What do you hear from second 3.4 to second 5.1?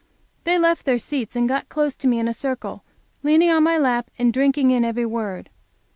on my lap and drinking in every